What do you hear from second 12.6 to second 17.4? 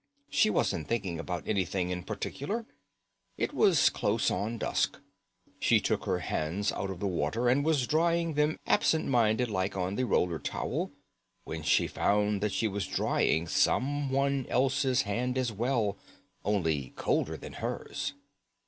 was drying someone else's hand as well, only colder